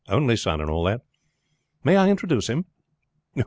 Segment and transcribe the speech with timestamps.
[0.09, 1.01] Only son, and all that.
[1.83, 2.65] May I introduce him?"